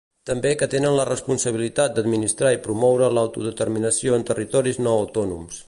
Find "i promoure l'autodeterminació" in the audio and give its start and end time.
2.55-4.19